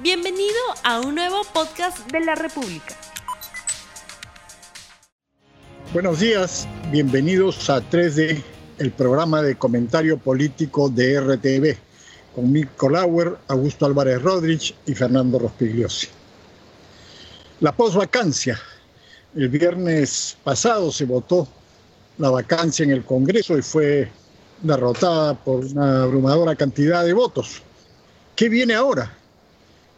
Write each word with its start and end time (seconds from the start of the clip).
Bienvenido 0.00 0.54
a 0.84 1.00
un 1.00 1.16
nuevo 1.16 1.42
podcast 1.52 2.08
de 2.12 2.20
la 2.20 2.36
República. 2.36 2.94
Buenos 5.92 6.20
días, 6.20 6.68
bienvenidos 6.92 7.68
a 7.68 7.80
3D, 7.80 8.40
el 8.78 8.92
programa 8.92 9.42
de 9.42 9.56
comentario 9.56 10.16
político 10.16 10.88
de 10.88 11.20
RTV, 11.20 11.76
con 12.32 12.52
Mirko 12.52 12.88
Lauer, 12.88 13.38
Augusto 13.48 13.86
Álvarez 13.86 14.22
Rodríguez 14.22 14.72
y 14.86 14.94
Fernando 14.94 15.40
Rospigliosi. 15.40 16.06
La 17.58 17.72
posvacancia. 17.72 18.56
El 19.34 19.48
viernes 19.48 20.36
pasado 20.44 20.92
se 20.92 21.06
votó 21.06 21.48
la 22.18 22.30
vacancia 22.30 22.84
en 22.84 22.92
el 22.92 23.04
Congreso 23.04 23.58
y 23.58 23.62
fue 23.62 24.08
derrotada 24.62 25.34
por 25.34 25.64
una 25.64 26.04
abrumadora 26.04 26.54
cantidad 26.54 27.04
de 27.04 27.14
votos. 27.14 27.62
¿Qué 28.36 28.48
viene 28.48 28.74
ahora? 28.74 29.17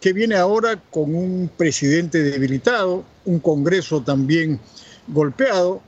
¿Qué 0.01 0.15
viene 0.15 0.35
ahora 0.35 0.81
con 0.91 1.15
un 1.15 1.51
presidente 1.55 2.23
debilitado, 2.23 3.05
un 3.27 3.39
Congreso 3.39 4.03
también 4.03 4.59
golpeado 5.09 5.83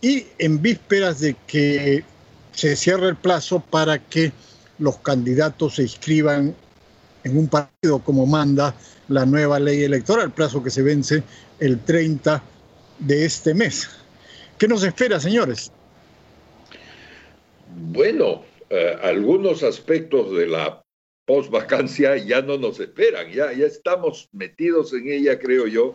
y 0.00 0.24
en 0.38 0.62
vísperas 0.62 1.20
de 1.20 1.36
que 1.46 2.02
se 2.52 2.76
cierre 2.76 3.08
el 3.08 3.16
plazo 3.16 3.60
para 3.60 3.98
que 3.98 4.32
los 4.78 4.96
candidatos 4.98 5.74
se 5.74 5.82
inscriban 5.82 6.54
en 7.24 7.36
un 7.36 7.48
partido 7.48 7.98
como 7.98 8.24
manda 8.24 8.74
la 9.08 9.26
nueva 9.26 9.58
ley 9.58 9.82
electoral, 9.82 10.30
plazo 10.30 10.62
que 10.62 10.70
se 10.70 10.82
vence 10.82 11.22
el 11.60 11.78
30 11.80 12.42
de 13.00 13.24
este 13.26 13.52
mes. 13.52 13.90
¿Qué 14.56 14.66
nos 14.66 14.82
espera, 14.82 15.20
señores? 15.20 15.70
Bueno, 17.76 18.42
eh, 18.70 18.96
algunos 19.02 19.62
aspectos 19.62 20.34
de 20.34 20.46
la 20.46 20.82
post 21.28 21.50
vacancia 21.50 22.16
ya 22.16 22.40
no 22.40 22.56
nos 22.56 22.80
esperan, 22.80 23.30
ya, 23.30 23.52
ya 23.52 23.66
estamos 23.66 24.30
metidos 24.32 24.94
en 24.94 25.08
ella, 25.08 25.38
creo 25.38 25.66
yo, 25.66 25.94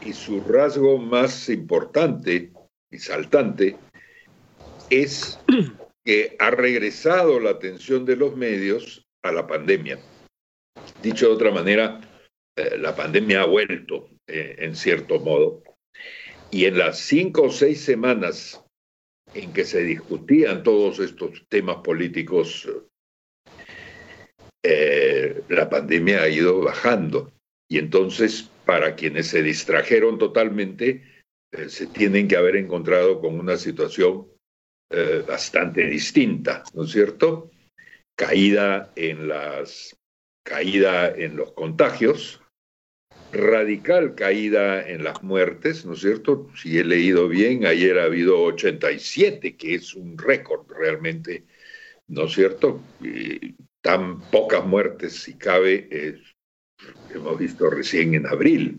y 0.00 0.12
su 0.12 0.40
rasgo 0.42 0.96
más 0.96 1.48
importante 1.48 2.52
y 2.88 2.98
saltante 2.98 3.76
es 4.90 5.40
que 6.04 6.36
ha 6.38 6.52
regresado 6.52 7.40
la 7.40 7.50
atención 7.50 8.04
de 8.04 8.14
los 8.14 8.36
medios 8.36 9.04
a 9.24 9.32
la 9.32 9.44
pandemia. 9.44 9.98
Dicho 11.02 11.26
de 11.26 11.34
otra 11.34 11.50
manera, 11.50 12.00
eh, 12.56 12.78
la 12.78 12.94
pandemia 12.94 13.42
ha 13.42 13.46
vuelto 13.46 14.08
eh, 14.28 14.54
en 14.60 14.76
cierto 14.76 15.18
modo. 15.18 15.64
Y 16.52 16.66
en 16.66 16.78
las 16.78 17.00
cinco 17.00 17.44
o 17.44 17.50
seis 17.50 17.80
semanas 17.80 18.64
en 19.32 19.52
que 19.52 19.64
se 19.64 19.82
discutían 19.82 20.62
todos 20.62 21.00
estos 21.00 21.44
temas 21.48 21.78
políticos 21.78 22.68
eh, 24.66 25.42
la 25.50 25.68
pandemia 25.68 26.22
ha 26.22 26.28
ido 26.28 26.62
bajando. 26.62 27.30
Y 27.68 27.78
entonces, 27.78 28.50
para 28.64 28.94
quienes 28.94 29.26
se 29.26 29.42
distrajeron 29.42 30.18
totalmente, 30.18 31.02
eh, 31.52 31.68
se 31.68 31.86
tienen 31.86 32.28
que 32.28 32.36
haber 32.36 32.56
encontrado 32.56 33.20
con 33.20 33.38
una 33.38 33.58
situación 33.58 34.26
eh, 34.90 35.22
bastante 35.26 35.84
distinta, 35.86 36.64
¿no 36.72 36.84
es 36.84 36.92
cierto? 36.92 37.50
Caída 38.16 38.90
en 38.96 39.28
las 39.28 39.96
caída 40.46 41.08
en 41.08 41.36
los 41.36 41.52
contagios, 41.52 42.40
radical 43.32 44.14
caída 44.14 44.86
en 44.86 45.04
las 45.04 45.22
muertes, 45.22 45.84
¿no 45.84 45.94
es 45.94 46.00
cierto? 46.00 46.48
Si 46.56 46.78
he 46.78 46.84
leído 46.84 47.28
bien, 47.28 47.66
ayer 47.66 47.98
ha 47.98 48.04
habido 48.04 48.42
87, 48.42 49.56
que 49.56 49.74
es 49.74 49.94
un 49.94 50.16
récord 50.18 50.70
realmente, 50.70 51.44
¿no 52.08 52.24
es 52.24 52.32
cierto? 52.32 52.80
Tan 53.84 54.18
pocas 54.30 54.64
muertes, 54.64 55.12
si 55.12 55.34
cabe, 55.34 55.86
eh, 55.90 56.18
hemos 57.14 57.38
visto 57.38 57.68
recién 57.68 58.14
en 58.14 58.26
abril. 58.26 58.78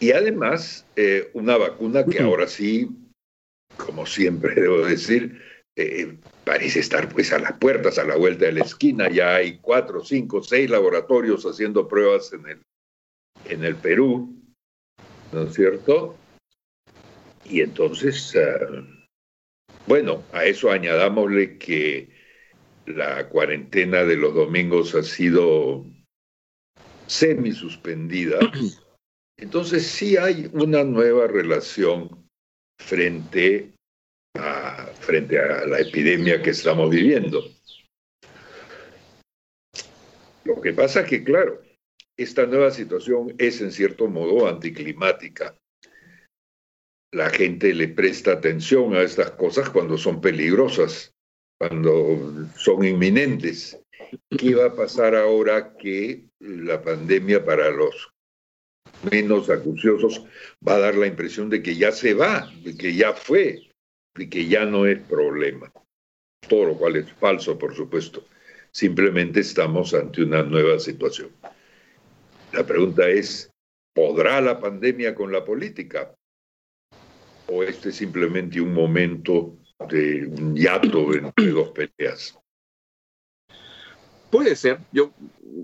Y 0.00 0.12
además, 0.12 0.86
eh, 0.96 1.30
una 1.34 1.58
vacuna 1.58 2.06
que 2.06 2.20
ahora 2.20 2.48
sí, 2.48 2.88
como 3.76 4.06
siempre 4.06 4.54
debo 4.62 4.86
decir, 4.86 5.42
eh, 5.76 6.16
parece 6.44 6.80
estar 6.80 7.06
pues 7.10 7.34
a 7.34 7.38
las 7.38 7.52
puertas, 7.58 7.98
a 7.98 8.04
la 8.04 8.16
vuelta 8.16 8.46
de 8.46 8.52
la 8.52 8.64
esquina. 8.64 9.10
Ya 9.10 9.34
hay 9.34 9.58
cuatro, 9.58 10.02
cinco, 10.02 10.42
seis 10.42 10.70
laboratorios 10.70 11.44
haciendo 11.44 11.86
pruebas 11.86 12.32
en 12.32 12.48
el, 12.48 12.62
en 13.44 13.62
el 13.62 13.76
Perú, 13.76 14.34
¿no 15.32 15.42
es 15.42 15.52
cierto? 15.54 16.16
Y 17.44 17.60
entonces, 17.60 18.34
bueno, 19.86 20.24
a 20.32 20.46
eso 20.46 20.70
añadámosle 20.70 21.58
que 21.58 22.15
la 22.86 23.28
cuarentena 23.28 24.04
de 24.04 24.16
los 24.16 24.34
domingos 24.34 24.94
ha 24.94 25.02
sido 25.02 25.84
semi 27.06 27.52
suspendida. 27.52 28.38
Entonces 29.38 29.86
sí 29.86 30.16
hay 30.16 30.48
una 30.52 30.82
nueva 30.82 31.26
relación 31.26 32.26
frente 32.78 33.72
a, 34.34 34.86
frente 35.00 35.38
a 35.38 35.66
la 35.66 35.80
epidemia 35.80 36.40
que 36.42 36.50
estamos 36.50 36.90
viviendo. 36.90 37.44
Lo 40.44 40.60
que 40.60 40.72
pasa 40.72 41.00
es 41.00 41.08
que, 41.08 41.24
claro, 41.24 41.60
esta 42.16 42.46
nueva 42.46 42.70
situación 42.70 43.34
es 43.36 43.60
en 43.60 43.72
cierto 43.72 44.06
modo 44.06 44.48
anticlimática. 44.48 45.58
La 47.12 47.30
gente 47.30 47.74
le 47.74 47.88
presta 47.88 48.32
atención 48.32 48.94
a 48.94 49.02
estas 49.02 49.32
cosas 49.32 49.68
cuando 49.70 49.98
son 49.98 50.20
peligrosas 50.20 51.15
cuando 51.58 52.48
son 52.56 52.84
inminentes. 52.84 53.80
¿Qué 54.38 54.54
va 54.54 54.66
a 54.66 54.74
pasar 54.74 55.14
ahora 55.14 55.76
que 55.76 56.28
la 56.40 56.80
pandemia 56.82 57.44
para 57.44 57.70
los 57.70 58.12
menos 59.10 59.50
acuciosos 59.50 60.24
va 60.66 60.76
a 60.76 60.80
dar 60.80 60.94
la 60.94 61.06
impresión 61.06 61.48
de 61.50 61.62
que 61.62 61.76
ya 61.76 61.92
se 61.92 62.14
va, 62.14 62.50
de 62.62 62.76
que 62.76 62.94
ya 62.94 63.12
fue, 63.12 63.70
de 64.14 64.28
que 64.28 64.46
ya 64.46 64.64
no 64.64 64.86
es 64.86 64.98
problema? 65.00 65.72
Todo 66.48 66.66
lo 66.66 66.78
cual 66.78 66.96
es 66.96 67.12
falso, 67.14 67.58
por 67.58 67.74
supuesto. 67.74 68.26
Simplemente 68.70 69.40
estamos 69.40 69.94
ante 69.94 70.22
una 70.22 70.42
nueva 70.42 70.78
situación. 70.78 71.30
La 72.52 72.64
pregunta 72.64 73.08
es, 73.08 73.50
¿podrá 73.94 74.40
la 74.40 74.60
pandemia 74.60 75.14
con 75.14 75.32
la 75.32 75.44
política? 75.44 76.14
¿O 77.48 77.62
este 77.62 77.88
es 77.88 77.96
simplemente 77.96 78.60
un 78.60 78.74
momento 78.74 79.56
de 79.88 80.26
un 80.26 80.56
hiato 80.56 81.14
entre 81.14 81.50
dos 81.50 81.70
peleas. 81.70 82.38
Puede 84.30 84.56
ser. 84.56 84.80
Yo, 84.92 85.12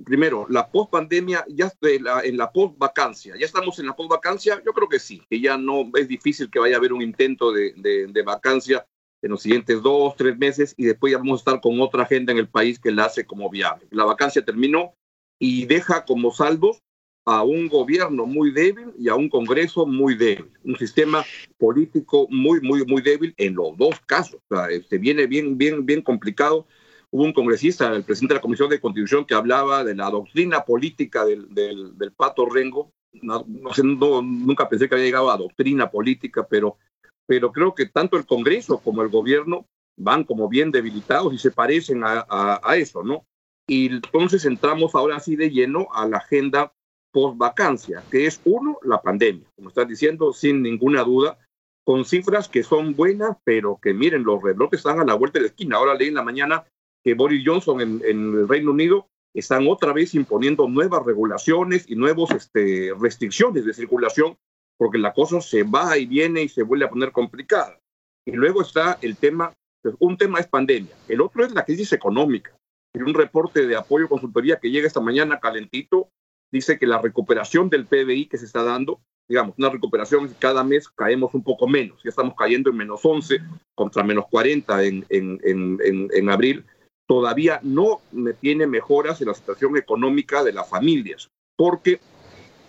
primero, 0.04 0.46
la 0.48 0.68
post-pandemia, 0.68 1.44
ya 1.48 1.72
en 1.82 2.36
la 2.36 2.52
post-vacancia, 2.52 3.34
¿ya 3.36 3.46
estamos 3.46 3.78
en 3.78 3.86
la 3.86 3.96
post-vacancia? 3.96 4.62
Yo 4.64 4.72
creo 4.72 4.88
que 4.88 4.98
sí, 4.98 5.22
que 5.28 5.40
ya 5.40 5.58
no 5.58 5.90
es 5.94 6.08
difícil 6.08 6.50
que 6.50 6.60
vaya 6.60 6.76
a 6.76 6.78
haber 6.78 6.92
un 6.92 7.02
intento 7.02 7.52
de, 7.52 7.74
de, 7.76 8.22
vacancia 8.22 8.86
en 9.20 9.30
los 9.30 9.42
siguientes 9.42 9.82
dos, 9.82 10.14
tres 10.16 10.38
meses 10.38 10.74
y 10.76 10.84
después 10.84 11.12
ya 11.12 11.18
vamos 11.18 11.40
a 11.40 11.42
estar 11.42 11.60
con 11.60 11.80
otra 11.80 12.04
agenda 12.04 12.32
en 12.32 12.38
el 12.38 12.48
país 12.48 12.78
que 12.78 12.92
la 12.92 13.06
hace 13.06 13.26
como 13.26 13.50
viable. 13.50 13.86
La 13.90 14.04
vacancia 14.04 14.44
terminó 14.44 14.94
y 15.40 15.66
deja 15.66 16.04
como 16.04 16.32
salvos 16.32 16.82
a 17.25 17.43
un 17.43 17.69
gobierno 17.69 18.27
muy 18.27 18.50
débil 18.50 18.93
y 18.99 19.09
a 19.09 19.15
un 19.15 19.28
Congreso 19.28 19.87
muy 19.87 20.16
débil, 20.16 20.50
un 20.65 20.77
sistema 20.77 21.25
político 21.56 22.27
muy, 22.31 22.60
muy, 22.60 22.84
muy 22.84 23.00
débil 23.00 23.33
en 23.37 23.55
los 23.55 23.77
dos 23.77 24.00
casos. 24.06 24.41
O 24.50 24.65
este, 24.66 24.99
viene 24.99 25.27
bien, 25.27 25.56
bien, 25.56 25.87
bien 25.87 26.03
complicado. 26.03 26.66
Hubo 27.10 27.25
un 27.25 27.33
congresista, 27.33 27.94
el 27.94 28.05
presidente 28.05 28.34
de 28.34 28.38
la 28.38 28.43
Comisión 28.43 28.71
de 28.71 28.81
Constitución, 28.81 29.27
que 29.27 29.34
hablaba 29.34 29.84
de 29.84 29.94
la 29.94 30.10
doctrina 30.10 30.65
política 30.65 31.25
del, 31.25 31.47
del, 31.55 32.12
Pato 32.16 32.47
Rengo. 32.47 32.91
No, 33.12 33.44
no, 33.47 34.22
nunca 34.22 34.69
pensé 34.69 34.89
que 34.89 34.94
había 34.94 35.06
llegado 35.06 35.31
a 35.31 35.37
doctrina 35.37 35.91
política, 35.91 36.47
pero, 36.49 36.78
pero 37.27 37.53
creo 37.53 37.75
que 37.75 37.87
tanto 37.87 38.16
el 38.16 38.25
Congreso 38.25 38.78
como 38.78 39.03
el 39.03 39.10
gobierno 39.10 39.66
van 39.99 40.25
como 40.25 40.49
bien 40.49 40.71
debilitados 40.71 41.34
y 41.34 41.39
se 41.39 41.50
parecen 41.50 42.03
a 42.03 42.77
eso, 42.77 43.04
¿no? 43.04 43.27
Y 43.66 43.87
entonces 43.87 44.44
entramos 44.44 44.94
ahora 44.94 45.16
así 45.16 45.37
de 45.37 45.51
lleno 45.51 45.89
a 45.92 46.09
la 46.09 46.16
agenda 46.16 46.72
post 47.12 47.38
vacancia, 47.38 48.03
que 48.10 48.26
es 48.26 48.41
uno, 48.44 48.78
la 48.82 49.00
pandemia, 49.00 49.47
como 49.54 49.68
están 49.68 49.88
diciendo, 49.88 50.32
sin 50.32 50.62
ninguna 50.62 51.04
duda, 51.04 51.38
con 51.84 52.04
cifras 52.04 52.48
que 52.48 52.62
son 52.62 52.94
buenas, 52.94 53.36
pero 53.44 53.78
que 53.80 53.92
miren, 53.92 54.24
los 54.24 54.42
rebrotes 54.42 54.78
están 54.78 55.00
a 55.00 55.04
la 55.04 55.14
vuelta 55.14 55.38
de 55.38 55.44
la 55.44 55.48
esquina. 55.48 55.76
Ahora 55.76 55.94
leí 55.94 56.09
en 56.09 56.14
la 56.14 56.22
mañana 56.22 56.64
que 57.03 57.14
Boris 57.14 57.42
Johnson 57.44 57.80
en, 57.80 58.00
el 58.04 58.48
Reino 58.48 58.70
Unido 58.70 59.09
están 59.34 59.66
otra 59.66 59.92
vez 59.92 60.14
imponiendo 60.14 60.68
nuevas 60.68 61.04
regulaciones 61.04 61.88
y 61.88 61.97
nuevas 61.97 62.30
este, 62.30 62.92
restricciones 62.98 63.65
de 63.65 63.74
circulación, 63.74 64.36
porque 64.78 64.98
la 64.98 65.12
cosa 65.12 65.41
se 65.41 65.65
va 65.65 65.98
y 65.98 66.06
viene 66.06 66.42
y 66.42 66.48
se 66.48 66.62
vuelve 66.62 66.84
a 66.84 66.91
poner 66.91 67.12
complicada. 67.12 67.78
Y 68.24 68.32
luego 68.32 68.62
está 68.62 68.98
el 69.03 69.16
tema, 69.16 69.53
pues, 69.82 69.97
un 69.98 70.16
tema 70.16 70.38
es 70.38 70.47
pandemia, 70.47 70.94
el 71.08 71.20
otro 71.20 71.44
es 71.44 71.53
la 71.53 71.65
crisis 71.65 71.92
económica. 71.92 72.54
Y 72.94 73.00
un 73.00 73.15
reporte 73.15 73.66
de 73.66 73.74
apoyo 73.74 74.08
consultoría 74.08 74.60
que 74.60 74.70
llega 74.70 74.86
esta 74.86 75.00
mañana 75.00 75.41
calentito 75.41 76.08
dice 76.53 76.78
que 76.78 76.87
la 76.87 77.01
recuperación 77.01 77.71
del 77.71 77.87
PBI 77.87 78.27
que 78.27 78.39
se 78.39 78.45
está 78.45 78.63
dando, 78.63 79.01
digamos, 79.28 79.54
una 79.59 79.71
recuperación 79.71 80.33
cada 80.39 80.63
mes 80.63 80.89
caemos 80.89 81.34
un 81.34 81.43
poco 81.43 81.66
menos, 81.66 82.01
ya 82.04 82.10
estamos 82.10 82.34
cayendo 82.37 82.71
en 82.71 82.77
menos 82.77 83.01
11 83.03 83.41
contra 83.75 84.04
menos 84.04 84.27
40 84.31 84.84
en, 84.84 85.07
en, 85.09 85.41
en, 85.43 86.09
en 86.13 86.31
abril, 86.31 86.65
todavía 87.07 87.59
no 87.63 88.01
tiene 88.41 88.66
mejoras 88.66 89.21
en 89.21 89.28
la 89.28 89.34
situación 89.34 89.77
económica 89.77 90.45
de 90.45 90.53
las 90.53 90.69
familias, 90.69 91.28
porque 91.57 92.01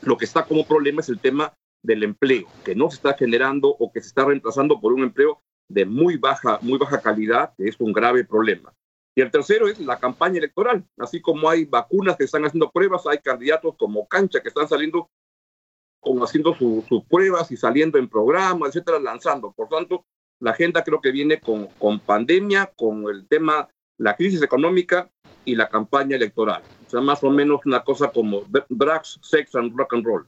lo 0.01 0.17
que 0.17 0.25
está 0.25 0.45
como 0.45 0.65
problema 0.65 1.01
es 1.01 1.09
el 1.09 1.19
tema 1.19 1.53
del 1.83 2.03
empleo, 2.03 2.47
que 2.63 2.75
no 2.75 2.89
se 2.89 2.95
está 2.95 3.13
generando 3.13 3.67
o 3.67 3.91
que 3.91 4.01
se 4.01 4.07
está 4.07 4.25
reemplazando 4.25 4.79
por 4.79 4.93
un 4.93 5.03
empleo 5.03 5.41
de 5.69 5.85
muy 5.85 6.17
baja, 6.17 6.59
muy 6.61 6.77
baja 6.77 7.01
calidad, 7.01 7.53
que 7.57 7.67
es 7.67 7.79
un 7.79 7.91
grave 7.93 8.23
problema. 8.23 8.73
Y 9.15 9.21
el 9.21 9.31
tercero 9.31 9.67
es 9.67 9.79
la 9.79 9.99
campaña 9.99 10.39
electoral. 10.39 10.83
Así 10.97 11.21
como 11.21 11.49
hay 11.49 11.65
vacunas 11.65 12.17
que 12.17 12.23
están 12.23 12.45
haciendo 12.45 12.71
pruebas, 12.71 13.05
hay 13.05 13.19
candidatos 13.19 13.75
como 13.77 14.07
Cancha 14.07 14.41
que 14.41 14.49
están 14.49 14.67
saliendo, 14.67 15.09
como 15.99 16.23
haciendo 16.23 16.55
sus 16.55 17.03
pruebas 17.09 17.51
y 17.51 17.57
saliendo 17.57 17.97
en 17.97 18.09
programas, 18.09 18.69
etcétera, 18.69 18.99
lanzando. 18.99 19.51
Por 19.51 19.69
tanto, 19.69 20.05
la 20.39 20.51
agenda 20.51 20.83
creo 20.83 20.99
que 20.99 21.11
viene 21.11 21.39
con, 21.39 21.67
con 21.67 21.99
pandemia, 21.99 22.71
con 22.75 23.07
el 23.09 23.27
tema, 23.27 23.69
la 23.97 24.15
crisis 24.15 24.41
económica 24.41 25.09
y 25.45 25.55
la 25.55 25.69
campaña 25.69 26.15
electoral. 26.15 26.63
O 26.85 26.89
sea, 26.89 27.01
más 27.01 27.23
o 27.23 27.29
menos 27.29 27.61
una 27.65 27.83
cosa 27.83 28.11
como 28.11 28.43
drugs, 28.69 29.19
sex 29.21 29.55
and 29.55 29.77
rock 29.77 29.93
and 29.93 30.05
roll. 30.05 30.27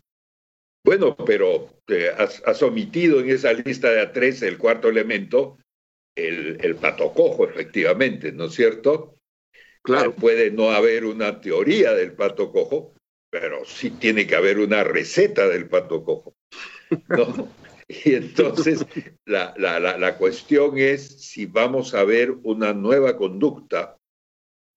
Bueno, 0.85 1.15
pero 1.15 1.67
eh, 1.87 2.11
has, 2.15 2.61
omitido 2.61 3.19
en 3.19 3.31
esa 3.31 3.51
lista 3.53 3.89
de 3.89 4.07
A3 4.07 4.43
el 4.43 4.59
cuarto 4.59 4.87
elemento, 4.87 5.57
el, 6.15 6.57
el 6.61 6.75
pato 6.75 7.13
cojo, 7.13 7.47
efectivamente, 7.47 8.31
¿no 8.31 8.45
es 8.45 8.53
cierto? 8.53 9.17
Claro. 9.81 10.15
Puede 10.15 10.49
no 10.49 10.71
haber 10.71 11.05
una 11.05 11.41
teoría 11.41 11.93
del 11.93 12.13
pato 12.13 12.51
cojo, 12.51 12.95
pero 13.29 13.65
sí 13.65 13.91
tiene 13.91 14.25
que 14.25 14.35
haber 14.35 14.59
una 14.59 14.83
receta 14.83 15.47
del 15.47 15.67
pato 15.67 16.03
cojo. 16.03 16.35
¿no? 17.09 17.49
Y 17.87 18.15
entonces 18.15 18.83
la, 19.25 19.53
la, 19.57 19.79
la, 19.79 20.17
cuestión 20.17 20.79
es 20.79 21.21
si 21.21 21.45
vamos 21.45 21.93
a 21.93 22.03
ver 22.03 22.31
una 22.41 22.73
nueva 22.73 23.15
conducta 23.15 23.99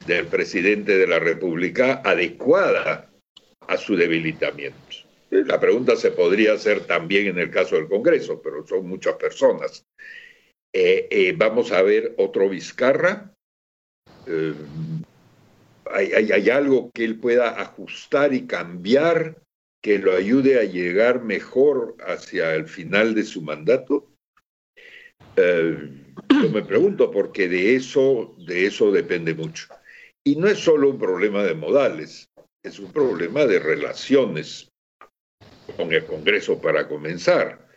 del 0.06 0.26
presidente 0.26 0.98
de 0.98 1.06
la 1.06 1.18
República 1.18 2.02
adecuada 2.04 3.10
a 3.66 3.76
su 3.78 3.96
debilitamiento. 3.96 4.78
La 5.30 5.58
pregunta 5.58 5.96
se 5.96 6.10
podría 6.10 6.52
hacer 6.52 6.80
también 6.80 7.28
en 7.28 7.38
el 7.38 7.50
caso 7.50 7.76
del 7.76 7.88
Congreso, 7.88 8.42
pero 8.42 8.66
son 8.66 8.86
muchas 8.86 9.14
personas. 9.14 9.86
Eh, 10.72 11.08
eh, 11.10 11.34
vamos 11.36 11.72
a 11.72 11.82
ver 11.82 12.14
otro 12.18 12.48
Vizcarra. 12.48 13.34
Eh, 14.26 14.54
hay, 15.90 16.50
algo 16.50 16.90
que 16.92 17.04
él 17.04 17.18
pueda 17.18 17.60
ajustar 17.60 18.34
y 18.34 18.46
cambiar 18.46 19.42
que 19.82 19.98
lo 19.98 20.14
ayude 20.14 20.60
a 20.60 20.64
llegar 20.64 21.22
mejor 21.22 21.96
hacia 22.00 22.54
el 22.54 22.66
final 22.66 23.14
de 23.14 23.24
su 23.24 23.42
mandato? 23.42 24.10
yo 25.36 26.50
me 26.50 26.62
pregunto 26.62 27.12
porque 27.12 27.48
de 27.48 27.76
eso, 27.76 28.34
de 28.38 28.66
eso 28.66 28.90
depende 28.90 29.34
mucho. 29.34 29.68
Y 30.24 30.34
no 30.34 30.48
es 30.48 30.58
solo 30.58 30.90
un 30.90 30.98
problema 30.98 31.44
de 31.44 31.54
modales, 31.54 32.28
es 32.64 32.80
un 32.80 32.92
problema 32.92 33.46
de 33.46 33.60
relaciones 33.60 34.68
con 35.76 35.92
el 35.92 36.04
Congreso 36.06 36.60
para 36.60 36.88
comenzar. 36.88 37.67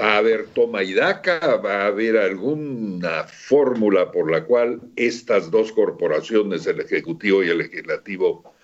¿Va 0.00 0.12
a 0.12 0.18
haber 0.18 0.46
toma 0.48 0.82
y 0.84 0.94
daca? 0.94 1.56
¿Va 1.56 1.82
a 1.82 1.86
haber 1.86 2.16
alguna 2.16 3.24
fórmula 3.24 4.12
por 4.12 4.30
la 4.30 4.44
cual 4.44 4.80
estas 4.94 5.50
dos 5.50 5.72
corporaciones, 5.72 6.66
el 6.66 6.80
Ejecutivo 6.80 7.42
y 7.42 7.48
el 7.48 7.58
Legislativo, 7.58 8.54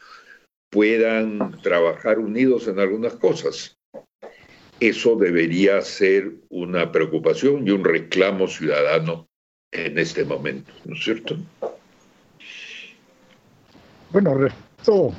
puedan 0.70 1.60
trabajar 1.62 2.20
unidos 2.20 2.68
en 2.68 2.78
algunas 2.78 3.14
cosas? 3.14 3.76
Eso 4.78 5.16
debería 5.16 5.80
ser 5.82 6.34
una 6.50 6.92
preocupación 6.92 7.66
y 7.66 7.70
un 7.70 7.84
reclamo 7.84 8.46
ciudadano 8.46 9.28
en 9.72 9.98
este 9.98 10.24
momento, 10.24 10.72
¿no 10.84 10.94
es 10.94 11.02
cierto? 11.02 11.36
Bueno, 14.10 14.34
respecto 14.34 15.12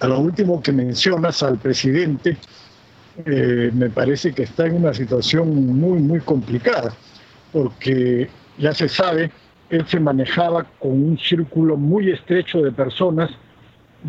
a 0.00 0.06
lo 0.06 0.20
último 0.20 0.62
que 0.62 0.72
mencionas 0.72 1.42
al 1.42 1.58
presidente, 1.58 2.38
eh, 3.26 3.70
me 3.72 3.90
parece 3.90 4.32
que 4.32 4.44
está 4.44 4.66
en 4.66 4.76
una 4.76 4.94
situación 4.94 5.78
muy, 5.78 5.98
muy 5.98 6.20
complicada, 6.20 6.92
porque 7.52 8.28
ya 8.58 8.72
se 8.72 8.88
sabe, 8.88 9.30
él 9.70 9.86
se 9.86 10.00
manejaba 10.00 10.64
con 10.78 10.92
un 10.92 11.18
círculo 11.18 11.76
muy 11.76 12.10
estrecho 12.10 12.62
de 12.62 12.72
personas 12.72 13.30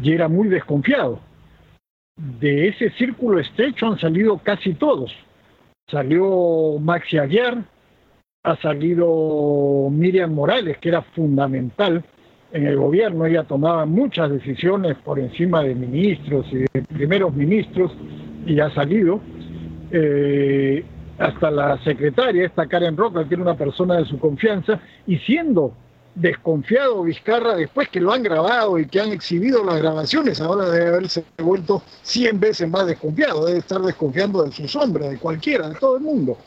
y 0.02 0.12
era 0.12 0.28
muy 0.28 0.48
desconfiado. 0.48 1.20
De 2.16 2.68
ese 2.68 2.92
círculo 2.92 3.40
estrecho 3.40 3.88
han 3.88 4.00
salido 4.00 4.38
casi 4.40 4.74
todos. 4.74 5.12
Salió 5.90 6.78
Maxi 6.80 7.18
Aguiar, 7.18 7.64
ha 8.44 8.56
salido 8.58 9.90
Miriam 9.92 10.34
Morales, 10.34 10.78
que 10.78 10.90
era 10.90 11.02
fundamental 11.02 12.04
en 12.52 12.66
el 12.66 12.78
gobierno 12.78 13.26
ella 13.26 13.44
tomaba 13.44 13.86
muchas 13.86 14.32
decisiones 14.32 14.98
por 14.98 15.20
encima 15.20 15.62
de 15.62 15.76
ministros 15.76 16.48
y 16.52 16.58
de 16.58 16.82
primeros 16.88 17.34
ministros 17.36 17.92
y 18.50 18.60
ha 18.60 18.74
salido. 18.74 19.22
Eh, 19.92 20.84
hasta 21.18 21.52
la 21.52 21.78
secretaria, 21.84 22.46
esta 22.46 22.66
Karen 22.68 22.96
Roca, 22.96 23.28
que 23.28 23.34
era 23.34 23.44
una 23.44 23.58
persona 23.58 23.98
de 23.98 24.06
su 24.06 24.18
confianza, 24.20 24.80
y 25.06 25.18
siendo 25.18 25.74
desconfiado 26.16 27.04
Vizcarra 27.04 27.56
después 27.56 27.90
que 27.90 28.00
lo 28.00 28.12
han 28.12 28.24
grabado 28.24 28.80
y 28.80 28.88
que 28.88 29.00
han 29.02 29.12
exhibido 29.12 29.64
las 29.64 29.82
grabaciones, 29.82 30.40
ahora 30.42 30.70
debe 30.70 30.88
haberse 30.88 31.24
vuelto 31.38 31.84
100 32.04 32.40
veces 32.40 32.70
más 32.70 32.88
desconfiado, 32.88 33.46
debe 33.46 33.60
estar 33.60 33.82
desconfiando 33.82 34.44
de 34.44 34.52
su 34.52 34.68
sombra, 34.68 35.10
de 35.10 35.18
cualquiera, 35.18 35.70
de 35.70 35.76
todo 35.76 35.98
el 35.98 36.04
mundo. 36.04 36.38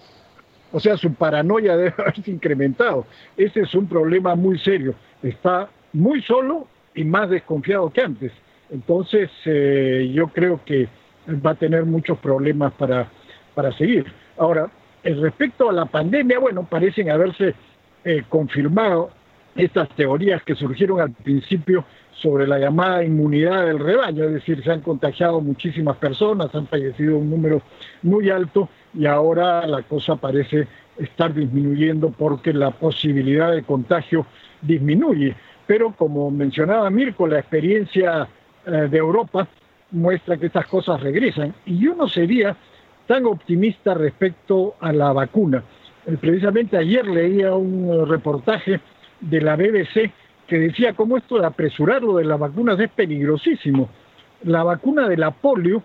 O 0.72 0.80
sea, 0.80 0.96
su 0.96 1.12
paranoia 1.12 1.76
debe 1.76 1.94
haberse 1.98 2.30
incrementado. 2.30 3.06
Ese 3.36 3.60
es 3.60 3.74
un 3.74 3.86
problema 3.86 4.34
muy 4.34 4.58
serio. 4.58 4.94
Está 5.22 5.68
muy 5.92 6.22
solo 6.22 6.66
y 6.94 7.04
más 7.04 7.28
desconfiado 7.28 7.90
que 7.90 8.00
antes. 8.00 8.32
Entonces, 8.70 9.30
eh, 9.44 10.10
yo 10.14 10.28
creo 10.28 10.60
que 10.64 10.88
va 11.28 11.52
a 11.52 11.54
tener 11.54 11.84
muchos 11.84 12.18
problemas 12.18 12.72
para, 12.74 13.08
para 13.54 13.72
seguir. 13.72 14.06
Ahora, 14.36 14.70
respecto 15.04 15.68
a 15.68 15.72
la 15.72 15.86
pandemia, 15.86 16.38
bueno, 16.38 16.66
parecen 16.68 17.10
haberse 17.10 17.54
eh, 18.04 18.22
confirmado 18.28 19.10
estas 19.54 19.88
teorías 19.90 20.42
que 20.42 20.54
surgieron 20.54 21.00
al 21.00 21.12
principio 21.12 21.84
sobre 22.12 22.46
la 22.46 22.58
llamada 22.58 23.04
inmunidad 23.04 23.66
del 23.66 23.78
rebaño, 23.78 24.24
es 24.24 24.32
decir, 24.34 24.62
se 24.62 24.70
han 24.70 24.80
contagiado 24.80 25.40
muchísimas 25.40 25.96
personas, 25.96 26.54
han 26.54 26.66
fallecido 26.68 27.18
un 27.18 27.28
número 27.30 27.62
muy 28.02 28.30
alto 28.30 28.68
y 28.94 29.06
ahora 29.06 29.66
la 29.66 29.82
cosa 29.82 30.16
parece 30.16 30.68
estar 30.98 31.34
disminuyendo 31.34 32.10
porque 32.10 32.52
la 32.52 32.70
posibilidad 32.70 33.50
de 33.50 33.62
contagio 33.62 34.26
disminuye 34.60 35.34
pero 35.66 35.92
como 35.92 36.30
mencionaba 36.30 36.90
Mirko, 36.90 37.26
la 37.26 37.38
experiencia 37.38 38.28
eh, 38.66 38.70
de 38.90 38.98
Europa 38.98 39.48
muestra 39.92 40.36
que 40.36 40.46
estas 40.46 40.66
cosas 40.66 41.00
regresan. 41.00 41.54
Y 41.64 41.78
yo 41.78 41.94
no 41.94 42.08
sería 42.08 42.56
tan 43.06 43.26
optimista 43.26 43.94
respecto 43.94 44.74
a 44.80 44.92
la 44.92 45.12
vacuna. 45.12 45.62
Eh, 46.06 46.16
precisamente 46.20 46.76
ayer 46.76 47.06
leía 47.06 47.54
un 47.54 47.90
eh, 47.90 48.04
reportaje 48.04 48.80
de 49.20 49.40
la 49.40 49.56
BBC 49.56 50.10
que 50.46 50.58
decía 50.58 50.92
cómo 50.94 51.16
esto 51.16 51.38
de 51.38 51.46
apresurarlo 51.46 52.16
de 52.16 52.24
las 52.24 52.38
vacunas 52.38 52.78
es 52.80 52.90
peligrosísimo. 52.90 53.88
La 54.44 54.64
vacuna 54.64 55.08
de 55.08 55.16
la 55.16 55.30
polio, 55.30 55.82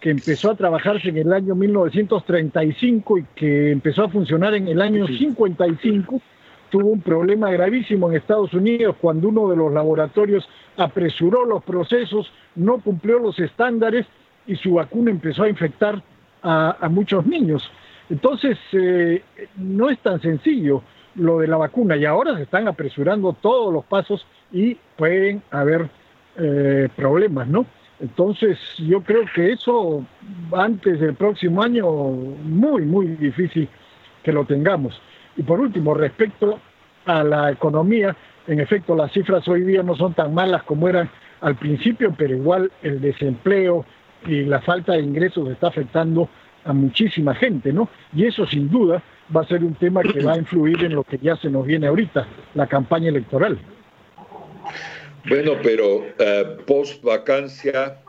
que 0.00 0.10
empezó 0.10 0.50
a 0.50 0.56
trabajarse 0.56 1.10
en 1.10 1.18
el 1.18 1.32
año 1.32 1.54
1935 1.54 3.18
y 3.18 3.24
que 3.36 3.70
empezó 3.70 4.04
a 4.04 4.08
funcionar 4.08 4.54
en 4.54 4.66
el 4.66 4.82
año 4.82 5.06
55, 5.06 6.20
tuvo 6.72 6.88
un 6.88 7.02
problema 7.02 7.50
gravísimo 7.50 8.08
en 8.08 8.16
Estados 8.16 8.54
Unidos 8.54 8.96
cuando 8.98 9.28
uno 9.28 9.50
de 9.50 9.56
los 9.56 9.70
laboratorios 9.74 10.48
apresuró 10.78 11.44
los 11.44 11.62
procesos, 11.62 12.32
no 12.56 12.78
cumplió 12.78 13.18
los 13.18 13.38
estándares 13.38 14.06
y 14.46 14.56
su 14.56 14.74
vacuna 14.74 15.10
empezó 15.10 15.42
a 15.42 15.50
infectar 15.50 16.02
a, 16.42 16.88
muchos 16.90 17.26
niños. 17.26 17.70
Entonces, 18.08 18.58
eh, 18.72 19.22
no 19.56 19.90
es 19.90 19.98
tan 19.98 20.20
sencillo 20.22 20.82
lo 21.14 21.40
de 21.40 21.46
la 21.46 21.58
vacuna 21.58 21.94
y 21.94 22.06
ahora 22.06 22.36
se 22.36 22.44
están 22.44 22.66
apresurando 22.66 23.34
todos 23.34 23.72
los 23.72 23.84
pasos 23.84 24.26
y 24.50 24.76
pueden 24.96 25.42
haber 25.50 25.90
eh, 26.38 26.88
problemas, 26.96 27.48
¿no? 27.48 27.66
Entonces, 28.00 28.58
yo 28.78 29.02
creo 29.02 29.24
que 29.34 29.52
eso 29.52 30.04
antes 30.52 30.98
del 31.00 31.14
próximo 31.14 31.62
año, 31.62 31.86
muy, 31.86 32.82
muy 32.86 33.08
difícil 33.08 33.68
que 34.22 34.32
lo 34.32 34.46
tengamos. 34.46 34.98
Y 35.36 35.42
por 35.42 35.60
último, 35.60 35.94
respecto 35.94 36.60
a 37.06 37.24
la 37.24 37.50
economía, 37.50 38.16
en 38.46 38.60
efecto 38.60 38.94
las 38.94 39.12
cifras 39.12 39.46
hoy 39.48 39.62
día 39.62 39.82
no 39.82 39.96
son 39.96 40.14
tan 40.14 40.34
malas 40.34 40.62
como 40.64 40.88
eran 40.88 41.10
al 41.40 41.56
principio, 41.56 42.14
pero 42.16 42.34
igual 42.34 42.70
el 42.82 43.00
desempleo 43.00 43.84
y 44.26 44.42
la 44.44 44.60
falta 44.60 44.92
de 44.92 45.00
ingresos 45.00 45.48
está 45.50 45.68
afectando 45.68 46.28
a 46.64 46.72
muchísima 46.72 47.34
gente, 47.34 47.72
¿no? 47.72 47.88
Y 48.14 48.26
eso 48.26 48.46
sin 48.46 48.70
duda 48.70 49.02
va 49.34 49.42
a 49.42 49.46
ser 49.46 49.64
un 49.64 49.74
tema 49.74 50.02
que 50.02 50.22
va 50.22 50.34
a 50.34 50.38
influir 50.38 50.84
en 50.84 50.94
lo 50.94 51.02
que 51.02 51.18
ya 51.18 51.36
se 51.36 51.50
nos 51.50 51.66
viene 51.66 51.88
ahorita, 51.88 52.26
la 52.54 52.66
campaña 52.66 53.08
electoral. 53.08 53.58
Bueno, 55.28 55.52
pero 55.62 56.04
eh, 56.18 56.58
post 56.66 57.02
vacancia, 57.02 58.00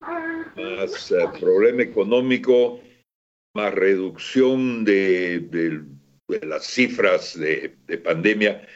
más 0.00 1.12
eh, 1.12 1.28
problema 1.40 1.82
económico, 1.82 2.80
más 3.54 3.72
reducción 3.74 4.84
de, 4.84 5.82
de 6.28 6.44
las 6.46 6.66
cifras 6.66 7.38
de, 7.38 7.76
pandemia, 8.02 8.66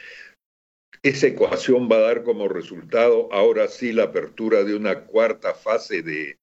esa 1.03 1.27
ecuación 1.27 1.89
va 1.91 1.97
a 1.97 2.01
dar 2.01 2.23
como 2.23 2.47
resultado 2.47 3.31
ahora 3.31 3.67
sí 3.67 3.91
la 3.91 4.03
apertura 4.03 4.63
de 4.63 4.75
una 4.75 5.05
cuarta 5.05 5.53
fase 5.53 6.01
de, 6.01 6.39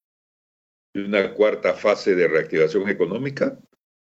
de 0.94 1.04
una 1.04 1.32
cuarta 1.34 1.74
fase 1.74 2.14
de 2.14 2.28
reactivación 2.28 2.88
económica, 2.88 3.58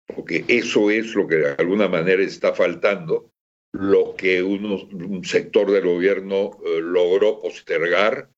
porque 0.06 0.44
eso 0.48 0.90
es 0.90 1.14
lo 1.14 1.26
que 1.26 1.36
de 1.36 1.50
alguna 1.52 1.88
manera 1.88 2.22
está 2.22 2.54
faltando, 2.54 3.32
lo 3.72 4.14
que 4.14 4.42
un 4.42 5.24
sector 5.24 5.70
del 5.70 5.86
gobierno 5.86 6.58
eh, 6.64 6.80
logró 6.82 7.40
postergar 7.40 8.28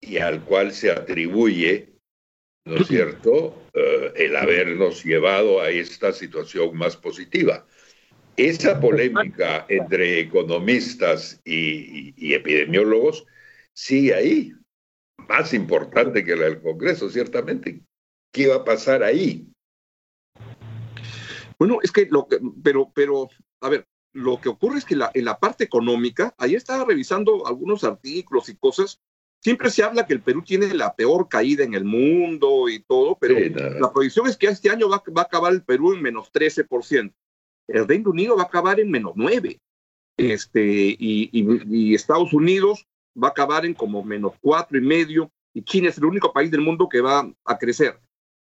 y 0.00 0.18
al 0.18 0.44
cual 0.44 0.72
se 0.72 0.90
atribuye, 0.90 1.94
¿no 2.66 2.76
es 2.76 2.88
cierto?, 2.88 3.62
eh, 3.72 4.12
el 4.16 4.36
habernos 4.36 5.04
llevado 5.04 5.60
a 5.60 5.70
esta 5.70 6.12
situación 6.12 6.76
más 6.76 6.96
positiva. 6.96 7.66
Esa 8.36 8.80
polémica 8.80 9.64
entre 9.68 10.20
economistas 10.20 11.40
y, 11.44 12.34
epidemiólogos 12.34 13.26
sigue 13.72 14.14
ahí, 14.14 14.52
más 15.28 15.54
importante 15.54 16.24
que 16.24 16.34
la 16.34 16.46
del 16.46 16.60
Congreso, 16.60 17.08
ciertamente. 17.08 17.82
¿Qué 18.32 18.48
va 18.48 18.56
a 18.56 18.64
pasar 18.64 19.04
ahí? 19.04 19.46
Bueno, 21.58 21.78
es 21.82 21.92
que 21.92 22.06
lo 22.10 22.26
que, 22.26 22.38
pero, 22.62 22.90
pero, 22.92 23.28
a 23.60 23.68
ver, 23.68 23.86
lo 24.12 24.40
que 24.40 24.48
ocurre 24.48 24.78
es 24.78 24.84
que 24.84 24.96
la, 24.96 25.12
en 25.14 25.24
la 25.24 25.38
parte 25.38 25.62
económica, 25.62 26.34
ahí 26.36 26.56
estaba 26.56 26.84
revisando 26.84 27.46
algunos 27.46 27.84
artículos 27.84 28.48
y 28.48 28.56
cosas, 28.56 29.00
siempre 29.40 29.70
se 29.70 29.84
habla 29.84 30.06
que 30.06 30.14
el 30.14 30.22
Perú 30.22 30.42
tiene 30.42 30.74
la 30.74 30.96
peor 30.96 31.28
caída 31.28 31.62
en 31.62 31.74
el 31.74 31.84
mundo 31.84 32.68
y 32.68 32.80
todo, 32.80 33.16
pero 33.20 33.38
la 33.38 33.92
proyección 33.92 34.26
es 34.26 34.36
que 34.36 34.48
este 34.48 34.70
año 34.70 34.88
va, 34.88 35.02
va, 35.16 35.22
a 35.22 35.24
acabar 35.26 35.52
el 35.52 35.62
Perú 35.62 35.92
en 35.94 36.02
menos 36.02 36.32
13% 36.32 37.12
el 37.68 37.88
Reino 37.88 38.10
Unido 38.10 38.36
va 38.36 38.42
a 38.42 38.46
acabar 38.46 38.80
en 38.80 38.90
menos 38.90 39.12
9. 39.14 39.60
Este, 40.16 40.96
y, 40.98 41.94
Estados 41.94 42.32
Unidos 42.32 42.86
va 43.20 43.28
a 43.28 43.30
acabar 43.30 43.66
en 43.66 43.74
como 43.74 44.02
menos 44.02 44.34
cuatro 44.40 44.78
y 44.78 44.80
medio, 44.80 45.30
y 45.52 45.62
China 45.62 45.88
es 45.88 45.98
el 45.98 46.04
único 46.04 46.32
país 46.32 46.50
del 46.50 46.60
mundo 46.60 46.88
que 46.88 47.00
va 47.00 47.30
a 47.44 47.58
crecer. 47.58 47.98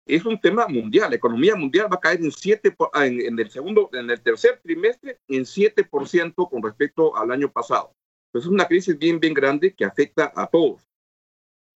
Es 0.06 0.24
un 0.24 0.40
tema 0.40 0.66
mundial, 0.66 1.10
la 1.10 1.16
economía 1.16 1.54
mundial 1.54 1.88
va 1.90 1.96
a 1.96 2.00
caer 2.00 2.20
en 2.20 2.32
7, 2.32 2.74
en, 2.94 3.38
el 3.38 3.50
segundo, 3.50 3.90
en 3.92 4.10
el 4.10 4.20
tercer 4.20 4.60
trimestre, 4.62 5.18
en 5.28 5.44
7% 5.44 6.48
con 6.48 6.62
respecto 6.62 7.16
al 7.16 7.30
año 7.30 7.50
pasado. 7.50 7.94
Pues 8.32 8.44
es 8.44 8.50
una 8.50 8.66
crisis 8.66 8.98
bien, 8.98 9.20
bien 9.20 9.34
grande 9.34 9.74
que 9.74 9.84
afecta 9.84 10.32
a 10.34 10.46
todos. 10.46 10.86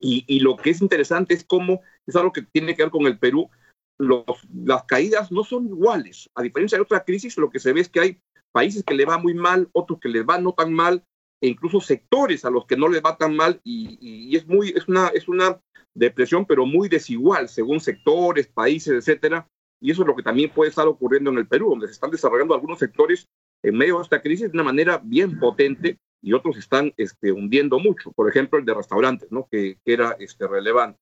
Y, 0.00 0.24
y, 0.26 0.40
lo 0.40 0.56
que 0.56 0.70
es 0.70 0.82
interesante 0.82 1.34
es 1.34 1.44
cómo 1.44 1.80
es 2.06 2.16
algo 2.16 2.32
que 2.32 2.42
tiene 2.42 2.74
que 2.74 2.82
ver 2.82 2.90
con 2.90 3.06
el 3.06 3.18
Perú, 3.18 3.48
los, 3.98 4.24
las 4.52 4.84
caídas 4.84 5.30
no 5.30 5.44
son 5.44 5.66
iguales. 5.66 6.30
A 6.34 6.42
diferencia 6.42 6.78
de 6.78 6.82
otra 6.82 7.04
crisis, 7.04 7.36
lo 7.36 7.50
que 7.50 7.58
se 7.58 7.72
ve 7.72 7.80
es 7.80 7.88
que 7.88 8.00
hay 8.00 8.20
países 8.52 8.82
que 8.84 8.94
le 8.94 9.04
va 9.04 9.18
muy 9.18 9.34
mal, 9.34 9.68
otros 9.72 9.98
que 10.00 10.08
les 10.08 10.24
va 10.24 10.38
no 10.38 10.52
tan 10.52 10.72
mal, 10.72 11.04
e 11.40 11.48
incluso 11.48 11.80
sectores 11.80 12.44
a 12.44 12.50
los 12.50 12.66
que 12.66 12.76
no 12.76 12.88
les 12.88 13.02
va 13.02 13.16
tan 13.16 13.36
mal, 13.36 13.60
y, 13.64 14.34
es, 14.36 14.46
muy, 14.46 14.70
es, 14.70 14.88
una, 14.88 15.08
es 15.08 15.28
una 15.28 15.60
depresión, 15.94 16.46
pero 16.46 16.66
muy 16.66 16.88
desigual 16.88 17.48
según 17.48 17.80
sectores, 17.80 18.46
países, 18.48 18.94
etcétera. 18.94 19.48
Y 19.80 19.90
eso 19.90 20.02
es 20.02 20.08
lo 20.08 20.16
que 20.16 20.22
también 20.22 20.50
puede 20.50 20.70
estar 20.70 20.86
ocurriendo 20.86 21.30
en 21.30 21.38
el 21.38 21.46
Perú, 21.46 21.70
donde 21.70 21.86
se 21.88 21.92
están 21.92 22.10
desarrollando 22.10 22.54
algunos 22.54 22.78
sectores 22.78 23.28
en 23.62 23.76
medio 23.76 23.96
de 23.96 24.02
esta 24.02 24.22
crisis 24.22 24.50
de 24.50 24.56
una 24.56 24.62
manera 24.62 25.00
bien 25.02 25.38
potente 25.38 25.98
y 26.22 26.32
otros 26.32 26.56
están 26.56 26.92
este, 26.96 27.32
hundiendo 27.32 27.78
mucho. 27.78 28.12
Por 28.12 28.28
ejemplo, 28.28 28.58
el 28.58 28.64
de 28.64 28.74
restaurantes, 28.74 29.30
¿no? 29.30 29.46
que, 29.50 29.78
era 29.84 30.16
este, 30.18 30.46
relevante. 30.46 30.98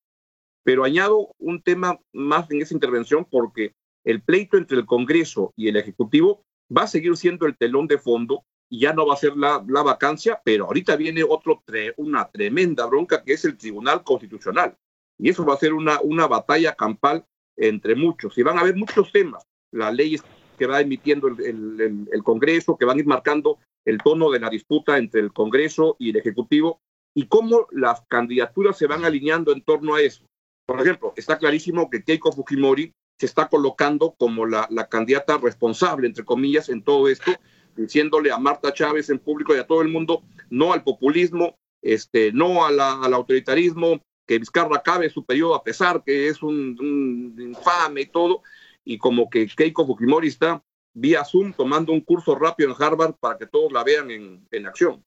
Pero 0.65 0.85
añado 0.85 1.35
un 1.39 1.63
tema 1.63 1.99
más 2.13 2.51
en 2.51 2.63
esa 2.63 2.75
intervención 2.75 3.27
porque 3.31 3.75
el 4.05 4.23
pleito 4.23 4.57
entre 4.57 4.79
el 4.79 4.87
Congreso 4.87 5.53
y 5.57 5.69
el 5.69 5.77
Ejecutivo 5.77 6.45
va 6.77 6.83
a 6.83 6.89
seguir 6.89 7.17
siendo 7.17 7.47
el 7.47 7.57
telón 7.57 7.87
de 7.87 7.99
fondo 7.99 8.45
y 8.69 8.81
ya 8.81 8.93
no 8.95 9.07
va 9.07 9.15
a 9.15 9.19
ser 9.19 9.37
la, 9.37 9.63
la 9.69 9.83
vacancia, 9.83 10.41
pero 10.43 10.65
ahorita 10.65 10.97
viene 10.97 11.23
otro 11.23 11.63
una 11.99 12.31
tremenda 12.31 12.87
bronca 12.87 13.23
que 13.23 13.35
es 13.35 13.45
el 13.45 13.59
Tribunal 13.59 14.03
Constitucional. 14.03 14.77
Y 15.19 15.29
eso 15.29 15.45
va 15.45 15.55
a 15.55 15.59
ser 15.59 15.75
una, 15.75 16.01
una 16.01 16.27
batalla 16.27 16.75
campal 16.75 17.27
entre 17.57 17.95
muchos. 17.95 18.39
Y 18.39 18.43
van 18.43 18.57
a 18.57 18.63
haber 18.63 18.77
muchos 18.77 19.13
temas, 19.13 19.47
las 19.73 19.95
leyes 19.95 20.25
que 20.59 20.67
va 20.67 20.81
emitiendo 20.81 21.29
el, 21.29 21.41
el, 21.45 22.09
el, 22.11 22.23
Congreso, 22.23 22.79
que 22.79 22.87
van 22.87 22.97
a 22.97 23.01
ir 23.01 23.07
marcando 23.07 23.59
el 23.85 23.99
tono 23.99 24.31
de 24.31 24.41
la 24.41 24.49
disputa 24.49 24.97
entre 24.97 25.21
el 25.21 25.33
Congreso 25.33 25.97
y 25.99 26.11
el 26.11 26.17
Ejecutivo, 26.17 26.81
y 27.15 27.27
cómo 27.27 27.67
las 27.73 28.03
candidaturas 28.09 28.79
se 28.79 28.87
van 28.87 29.05
alineando 29.05 29.53
en 29.53 29.63
torno 29.63 29.97
a 29.97 30.01
eso. 30.01 30.25
Por 30.73 30.81
ejemplo, 30.81 31.13
está 31.17 31.37
clarísimo 31.37 31.91
que 31.91 32.03
Keiko 32.03 32.33
Fujimori 32.33 32.95
se 33.19 33.27
está 33.27 33.47
colocando 33.47 34.15
como 34.17 34.47
la, 34.47 34.67
candidata 34.89 35.37
responsable, 35.37 36.07
entre 36.07 36.25
comillas, 36.25 36.71
en 36.71 36.83
todo 36.83 37.11
esto, 37.11 37.31
diciéndole 37.77 38.33
a 38.33 38.39
Marta 38.39 38.73
Chávez 38.73 39.11
en 39.11 39.19
público 39.19 39.55
y 39.55 39.59
a 39.59 39.67
todo 39.67 39.83
el 39.83 39.89
mundo 39.89 40.23
no 40.49 40.73
al 40.73 40.83
populismo, 40.83 41.59
este, 41.83 42.33
no 42.33 42.65
al 42.65 42.81
autoritarismo, 42.81 44.01
que 44.27 44.39
Vizcarra 44.39 44.77
acabe 44.77 45.11
su 45.11 45.27
periodo 45.27 45.55
a 45.55 45.63
pesar 45.63 46.03
que 46.03 46.29
es 46.29 46.43
un, 46.43 47.37
infame 47.39 48.01
y 48.01 48.07
todo, 48.07 48.41
y 48.83 48.97
como 48.97 49.29
que 49.29 49.47
Keiko 49.49 49.87
Fujimori 49.87 50.29
está 50.29 50.65
vía 50.95 51.23
Zoom 51.27 51.53
tomando 51.53 51.93
un 51.93 52.01
curso 52.01 52.35
rápido 52.35 52.71
en 52.71 52.83
Harvard 52.83 53.17
para 53.21 53.37
que 53.37 53.47
todos 53.47 53.71
la 53.73 53.85
vean 53.85 54.11
en, 54.11 54.49
en 54.51 54.67
acción. 54.67 55.05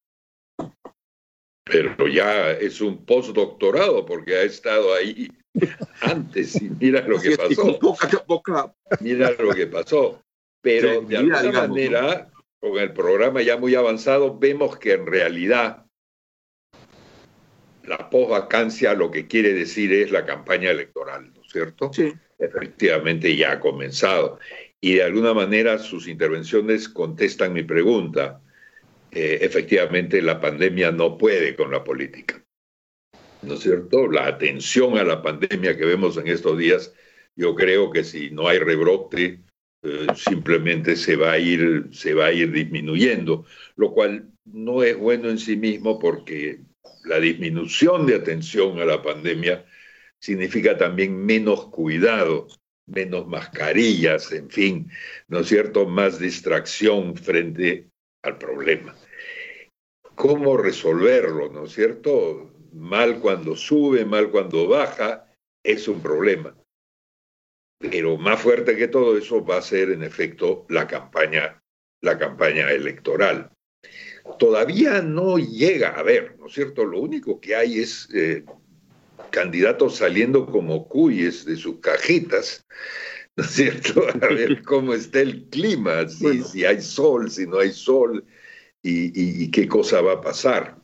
Pero 1.63 2.07
ya 2.07 2.51
es 2.51 2.81
un 2.81 3.03
postdoctorado 3.03 4.05
porque 4.05 4.35
ha 4.35 4.43
estado 4.43 4.93
ahí 4.93 5.27
antes 6.01 6.61
y 6.61 6.69
mira 6.69 7.01
lo 7.07 7.19
que 7.19 7.37
pasó. 7.37 7.79
Mira 8.99 9.31
lo 9.31 9.53
que 9.53 9.67
pasó. 9.67 10.21
Pero 10.61 11.01
de 11.01 11.17
alguna 11.17 11.51
manera, 11.51 12.29
con 12.59 12.77
el 12.77 12.91
programa 12.93 13.41
ya 13.41 13.57
muy 13.57 13.75
avanzado, 13.75 14.37
vemos 14.37 14.77
que 14.77 14.93
en 14.93 15.05
realidad 15.05 15.85
la 17.83 18.09
posvacancia 18.09 18.93
lo 18.95 19.11
que 19.11 19.27
quiere 19.27 19.53
decir 19.53 19.93
es 19.93 20.11
la 20.11 20.25
campaña 20.25 20.71
electoral, 20.71 21.31
¿no 21.33 21.41
es 21.41 21.51
cierto? 21.51 21.91
Sí. 21.93 22.13
Efectivamente 22.39 23.35
ya 23.35 23.53
ha 23.53 23.59
comenzado. 23.59 24.39
Y 24.81 24.95
de 24.95 25.03
alguna 25.03 25.33
manera 25.33 25.77
sus 25.77 26.07
intervenciones 26.07 26.89
contestan 26.89 27.53
mi 27.53 27.63
pregunta. 27.63 28.41
Eh, 29.11 29.39
efectivamente 29.41 30.21
la 30.21 30.41
pandemia 30.41 30.91
no 30.91 31.17
puede 31.17 31.55
con 31.55 31.71
la 31.71 31.83
política. 31.83 32.44
¿No 33.45 33.53
es 33.53 33.59
cierto? 33.59 34.07
La 34.07 34.27
atención 34.27 34.97
a 34.97 35.03
la 35.03 35.21
pandemia 35.21 35.77
que 35.77 35.85
vemos 35.85 36.17
en 36.17 36.27
estos 36.27 36.57
días, 36.57 36.93
yo 37.35 37.53
creo 37.53 37.91
que 37.91 38.03
si 38.03 38.31
no 38.31 38.47
hay 38.47 38.59
rebrote, 38.59 39.41
eh, 39.83 40.07
simplemente 40.15 40.95
se 40.95 41.15
va, 41.15 41.33
a 41.33 41.39
ir, 41.39 41.89
se 41.91 42.13
va 42.13 42.27
a 42.27 42.31
ir 42.31 42.51
disminuyendo, 42.51 43.45
lo 43.75 43.91
cual 43.91 44.31
no 44.45 44.83
es 44.83 44.97
bueno 44.97 45.29
en 45.29 45.37
sí 45.37 45.55
mismo 45.57 45.99
porque 45.99 46.61
la 47.03 47.19
disminución 47.19 48.07
de 48.07 48.15
atención 48.15 48.79
a 48.79 48.85
la 48.85 49.01
pandemia 49.01 49.65
significa 50.19 50.77
también 50.77 51.15
menos 51.15 51.67
cuidado, 51.67 52.47
menos 52.87 53.27
mascarillas, 53.27 54.31
en 54.31 54.49
fin, 54.49 54.89
¿no 55.27 55.39
es 55.39 55.47
cierto? 55.47 55.85
Más 55.85 56.19
distracción 56.19 57.15
frente 57.15 57.89
al 58.23 58.39
problema 58.39 58.95
cómo 60.15 60.57
resolverlo, 60.57 61.51
¿no 61.51 61.65
es 61.65 61.73
cierto? 61.73 62.54
Mal 62.75 63.19
cuando 63.19 63.55
sube, 63.55 64.05
mal 64.05 64.29
cuando 64.29 64.67
baja, 64.67 65.25
es 65.63 65.87
un 65.87 66.01
problema. 66.01 66.55
Pero 67.79 68.17
más 68.17 68.41
fuerte 68.41 68.75
que 68.75 68.87
todo 68.87 69.17
eso 69.17 69.43
va 69.43 69.57
a 69.57 69.61
ser, 69.61 69.91
en 69.91 70.03
efecto, 70.03 70.65
la 70.69 70.85
campaña, 70.87 71.61
la 72.01 72.17
campaña 72.17 72.71
electoral. 72.71 73.51
Todavía 74.39 75.01
no 75.01 75.37
llega 75.37 75.89
a 75.89 76.03
ver, 76.03 76.37
¿no 76.37 76.47
es 76.47 76.53
cierto? 76.53 76.85
Lo 76.85 76.99
único 76.99 77.39
que 77.39 77.55
hay 77.55 77.79
es 77.79 78.09
eh, 78.13 78.43
candidatos 79.29 79.97
saliendo 79.97 80.45
como 80.45 80.87
cuyes 80.87 81.45
de 81.45 81.55
sus 81.55 81.79
cajitas, 81.79 82.65
¿no 83.35 83.43
es 83.43 83.51
cierto? 83.51 84.05
A 84.21 84.27
ver 84.33 84.63
cómo 84.63 84.93
está 84.93 85.21
el 85.21 85.47
clima, 85.49 86.07
si, 86.07 86.43
si 86.43 86.65
hay 86.65 86.81
sol, 86.81 87.29
si 87.29 87.45
no 87.45 87.59
hay 87.59 87.71
sol, 87.71 88.25
y, 88.81 89.49
qué 89.51 89.67
cosa 89.67 90.01
va 90.01 90.13
a 90.13 90.21
pasar. 90.21 90.77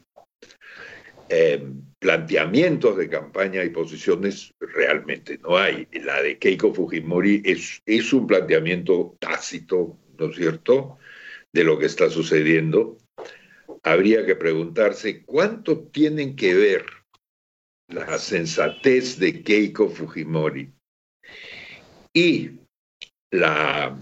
Eh, 1.34 1.64
planteamientos 1.98 2.98
de 2.98 3.08
campaña 3.08 3.64
y 3.64 3.70
posiciones 3.70 4.54
realmente 4.60 5.38
no 5.38 5.58
hay. 5.58 5.88
La 5.94 6.22
de 6.22 6.38
Keiko 6.38 6.74
Fujimori 6.74 7.42
es, 7.46 7.82
es 7.86 8.12
un 8.12 8.28
planteamiento 8.28 9.16
tácito, 9.18 9.98
¿no 10.18 10.26
es 10.26 10.36
cierto?, 10.36 10.98
de 11.54 11.64
lo 11.64 11.80
que 11.80 11.86
está 11.86 12.10
sucediendo. 12.10 12.98
Habría 13.84 14.26
que 14.26 14.36
preguntarse 14.36 15.24
cuánto 15.24 15.84
tienen 15.88 16.36
que 16.36 16.54
ver 16.54 16.86
la 17.88 18.18
sensatez 18.18 19.18
de 19.18 19.42
Keiko 19.42 19.88
Fujimori 19.88 20.70
y 22.14 22.52
la 23.32 23.98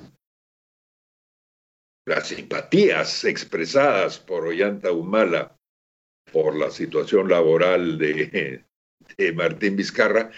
las 2.07 2.27
simpatías 2.27 3.23
expresadas 3.23 4.17
por 4.17 4.47
Ollanta 4.47 4.91
Humala 4.91 5.58
por 6.31 6.55
la 6.55 6.71
situación 6.71 7.29
laboral 7.29 7.97
de, 7.97 8.63
Martín 9.35 9.75
Vizcarra 9.75 10.31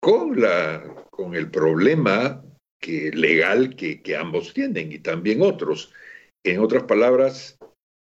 con, 0.00 0.40
la, 0.40 1.06
con 1.10 1.34
el 1.34 1.50
problema 1.50 2.42
que, 2.80 3.10
legal 3.12 3.74
que, 3.76 4.00
que 4.00 4.16
ambos 4.16 4.54
tienen 4.54 4.92
y 4.92 4.98
también 4.98 5.42
otros. 5.42 5.92
En 6.44 6.60
otras 6.60 6.84
palabras, 6.84 7.58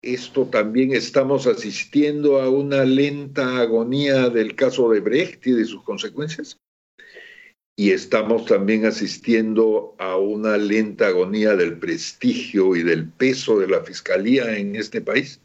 esto 0.01 0.47
también 0.47 0.93
estamos 0.93 1.45
asistiendo 1.45 2.41
a 2.41 2.49
una 2.49 2.85
lenta 2.85 3.59
agonía 3.59 4.29
del 4.29 4.55
caso 4.55 4.89
de 4.89 4.99
Brecht 4.99 5.45
y 5.45 5.51
de 5.51 5.65
sus 5.65 5.83
consecuencias. 5.83 6.57
Y 7.77 7.91
estamos 7.91 8.45
también 8.45 8.85
asistiendo 8.85 9.95
a 9.99 10.17
una 10.17 10.57
lenta 10.57 11.07
agonía 11.07 11.55
del 11.55 11.77
prestigio 11.77 12.75
y 12.75 12.83
del 12.83 13.09
peso 13.09 13.59
de 13.59 13.67
la 13.67 13.81
fiscalía 13.83 14.57
en 14.57 14.75
este 14.75 15.01
país. 15.01 15.41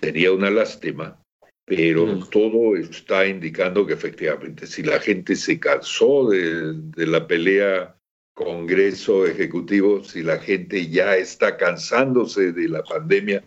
Sería 0.00 0.32
una 0.32 0.50
lástima, 0.50 1.20
pero 1.64 2.06
mm. 2.06 2.30
todo 2.30 2.76
está 2.76 3.26
indicando 3.26 3.86
que 3.86 3.94
efectivamente 3.94 4.66
si 4.66 4.82
la 4.82 5.00
gente 5.00 5.36
se 5.36 5.58
cansó 5.58 6.28
de, 6.28 6.72
de 6.74 7.06
la 7.06 7.26
pelea 7.26 7.94
Congreso 8.34 9.26
Ejecutivo, 9.26 10.04
si 10.04 10.22
la 10.22 10.38
gente 10.38 10.88
ya 10.88 11.16
está 11.16 11.56
cansándose 11.56 12.52
de 12.52 12.68
la 12.68 12.84
pandemia, 12.84 13.42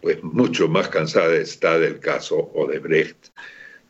pues 0.00 0.22
mucho 0.22 0.68
más 0.68 0.88
cansada 0.88 1.34
está 1.36 1.78
del 1.78 2.00
caso 2.00 2.50
Odebrecht, 2.54 3.28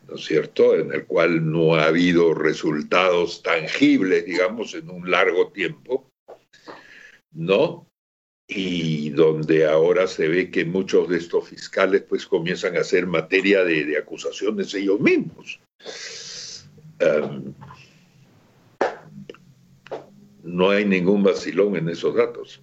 ¿no 0.08 0.16
es 0.16 0.24
cierto?, 0.24 0.74
en 0.74 0.92
el 0.92 1.06
cual 1.06 1.50
no 1.50 1.76
ha 1.76 1.86
habido 1.86 2.34
resultados 2.34 3.42
tangibles, 3.42 4.26
digamos, 4.26 4.74
en 4.74 4.90
un 4.90 5.10
largo 5.10 5.52
tiempo, 5.52 6.10
¿no? 7.30 7.86
Y 8.54 9.10
donde 9.10 9.66
ahora 9.66 10.06
se 10.06 10.28
ve 10.28 10.50
que 10.50 10.64
muchos 10.64 11.08
de 11.08 11.18
estos 11.18 11.48
fiscales 11.48 12.02
pues 12.08 12.26
comienzan 12.26 12.76
a 12.76 12.84
ser 12.84 13.06
materia 13.06 13.64
de, 13.64 13.96
acusaciones 13.96 14.74
ellos 14.74 15.00
mismos. 15.00 15.60
No 20.42 20.70
hay 20.70 20.84
ningún 20.84 21.22
vacilón 21.22 21.76
en 21.76 21.88
esos 21.88 22.14
datos. 22.14 22.60